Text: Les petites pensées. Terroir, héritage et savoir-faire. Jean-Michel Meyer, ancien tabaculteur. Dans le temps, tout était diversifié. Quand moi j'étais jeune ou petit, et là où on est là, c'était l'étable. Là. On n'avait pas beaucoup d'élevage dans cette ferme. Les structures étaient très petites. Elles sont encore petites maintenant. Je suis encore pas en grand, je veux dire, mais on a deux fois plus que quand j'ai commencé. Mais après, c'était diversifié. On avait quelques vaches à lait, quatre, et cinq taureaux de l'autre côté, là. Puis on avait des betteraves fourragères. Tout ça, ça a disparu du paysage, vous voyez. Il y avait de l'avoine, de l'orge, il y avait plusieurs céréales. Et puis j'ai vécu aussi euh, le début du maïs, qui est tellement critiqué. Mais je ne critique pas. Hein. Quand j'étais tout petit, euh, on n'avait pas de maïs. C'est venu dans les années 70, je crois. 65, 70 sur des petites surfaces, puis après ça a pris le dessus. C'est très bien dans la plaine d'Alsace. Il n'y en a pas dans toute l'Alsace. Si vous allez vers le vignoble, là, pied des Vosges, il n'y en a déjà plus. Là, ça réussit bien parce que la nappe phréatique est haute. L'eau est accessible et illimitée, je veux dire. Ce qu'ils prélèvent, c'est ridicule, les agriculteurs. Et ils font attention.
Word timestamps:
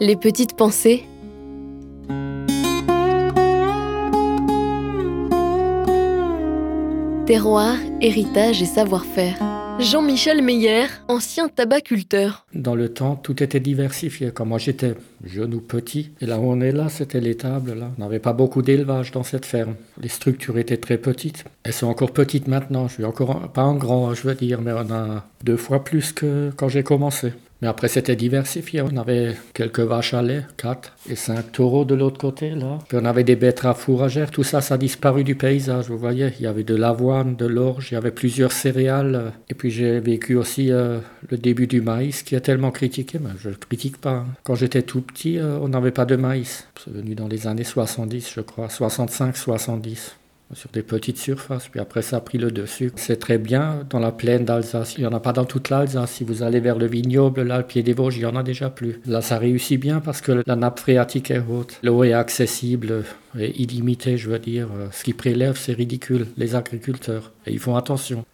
Les 0.00 0.16
petites 0.16 0.56
pensées. 0.56 1.04
Terroir, 7.26 7.76
héritage 8.00 8.60
et 8.60 8.66
savoir-faire. 8.66 9.36
Jean-Michel 9.78 10.42
Meyer, 10.42 10.86
ancien 11.06 11.48
tabaculteur. 11.48 12.44
Dans 12.54 12.74
le 12.74 12.88
temps, 12.88 13.14
tout 13.14 13.40
était 13.40 13.60
diversifié. 13.60 14.32
Quand 14.34 14.44
moi 14.44 14.58
j'étais 14.58 14.94
jeune 15.24 15.54
ou 15.54 15.60
petit, 15.60 16.10
et 16.20 16.26
là 16.26 16.40
où 16.40 16.50
on 16.50 16.60
est 16.60 16.72
là, 16.72 16.88
c'était 16.88 17.20
l'étable. 17.20 17.74
Là. 17.74 17.90
On 17.96 18.02
n'avait 18.02 18.18
pas 18.18 18.32
beaucoup 18.32 18.62
d'élevage 18.62 19.12
dans 19.12 19.22
cette 19.22 19.46
ferme. 19.46 19.74
Les 20.00 20.08
structures 20.08 20.58
étaient 20.58 20.76
très 20.76 20.98
petites. 20.98 21.44
Elles 21.62 21.72
sont 21.72 21.86
encore 21.86 22.12
petites 22.12 22.48
maintenant. 22.48 22.88
Je 22.88 22.94
suis 22.94 23.04
encore 23.04 23.52
pas 23.52 23.62
en 23.62 23.76
grand, 23.76 24.12
je 24.12 24.26
veux 24.26 24.34
dire, 24.34 24.60
mais 24.60 24.72
on 24.72 24.92
a 24.92 25.24
deux 25.44 25.56
fois 25.56 25.84
plus 25.84 26.12
que 26.12 26.50
quand 26.56 26.68
j'ai 26.68 26.82
commencé. 26.82 27.32
Mais 27.62 27.68
après, 27.68 27.88
c'était 27.88 28.16
diversifié. 28.16 28.82
On 28.82 28.96
avait 28.96 29.36
quelques 29.54 29.80
vaches 29.80 30.14
à 30.14 30.22
lait, 30.22 30.44
quatre, 30.56 30.94
et 31.08 31.16
cinq 31.16 31.52
taureaux 31.52 31.84
de 31.84 31.94
l'autre 31.94 32.18
côté, 32.18 32.50
là. 32.50 32.78
Puis 32.88 32.98
on 33.00 33.04
avait 33.04 33.24
des 33.24 33.36
betteraves 33.36 33.78
fourragères. 33.78 34.30
Tout 34.30 34.42
ça, 34.42 34.60
ça 34.60 34.74
a 34.74 34.78
disparu 34.78 35.24
du 35.24 35.34
paysage, 35.34 35.88
vous 35.88 35.98
voyez. 35.98 36.30
Il 36.38 36.44
y 36.44 36.46
avait 36.46 36.64
de 36.64 36.74
l'avoine, 36.74 37.36
de 37.36 37.46
l'orge, 37.46 37.88
il 37.90 37.94
y 37.94 37.96
avait 37.96 38.10
plusieurs 38.10 38.52
céréales. 38.52 39.32
Et 39.48 39.54
puis 39.54 39.70
j'ai 39.70 40.00
vécu 40.00 40.36
aussi 40.36 40.70
euh, 40.72 40.98
le 41.30 41.38
début 41.38 41.66
du 41.66 41.80
maïs, 41.80 42.22
qui 42.22 42.34
est 42.34 42.40
tellement 42.40 42.70
critiqué. 42.70 43.18
Mais 43.20 43.30
je 43.38 43.50
ne 43.50 43.54
critique 43.54 43.98
pas. 43.98 44.10
Hein. 44.10 44.26
Quand 44.42 44.54
j'étais 44.54 44.82
tout 44.82 45.00
petit, 45.00 45.38
euh, 45.38 45.58
on 45.60 45.68
n'avait 45.68 45.90
pas 45.90 46.04
de 46.04 46.16
maïs. 46.16 46.68
C'est 46.82 46.92
venu 46.92 47.14
dans 47.14 47.28
les 47.28 47.46
années 47.46 47.64
70, 47.64 48.32
je 48.34 48.40
crois. 48.40 48.68
65, 48.68 49.36
70 49.36 50.16
sur 50.54 50.70
des 50.70 50.82
petites 50.82 51.18
surfaces, 51.18 51.68
puis 51.68 51.80
après 51.80 52.02
ça 52.02 52.18
a 52.18 52.20
pris 52.20 52.38
le 52.38 52.50
dessus. 52.50 52.92
C'est 52.96 53.18
très 53.18 53.38
bien 53.38 53.86
dans 53.90 53.98
la 53.98 54.12
plaine 54.12 54.44
d'Alsace. 54.44 54.94
Il 54.96 55.00
n'y 55.00 55.06
en 55.06 55.12
a 55.12 55.20
pas 55.20 55.32
dans 55.32 55.44
toute 55.44 55.70
l'Alsace. 55.70 56.12
Si 56.12 56.24
vous 56.24 56.42
allez 56.42 56.60
vers 56.60 56.78
le 56.78 56.86
vignoble, 56.86 57.42
là, 57.42 57.62
pied 57.62 57.82
des 57.82 57.92
Vosges, 57.92 58.16
il 58.16 58.20
n'y 58.20 58.26
en 58.26 58.36
a 58.36 58.42
déjà 58.42 58.70
plus. 58.70 59.00
Là, 59.06 59.20
ça 59.20 59.38
réussit 59.38 59.80
bien 59.80 60.00
parce 60.00 60.20
que 60.20 60.42
la 60.46 60.56
nappe 60.56 60.78
phréatique 60.78 61.30
est 61.30 61.42
haute. 61.48 61.78
L'eau 61.82 62.04
est 62.04 62.12
accessible 62.12 63.04
et 63.38 63.60
illimitée, 63.60 64.16
je 64.16 64.30
veux 64.30 64.38
dire. 64.38 64.68
Ce 64.92 65.02
qu'ils 65.02 65.16
prélèvent, 65.16 65.58
c'est 65.58 65.72
ridicule, 65.72 66.26
les 66.36 66.54
agriculteurs. 66.54 67.32
Et 67.46 67.52
ils 67.52 67.58
font 67.58 67.74
attention. 67.74 68.22